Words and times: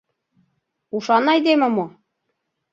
Ушан 0.95 1.25
айдеме 1.33 1.67
мо? 1.75 1.85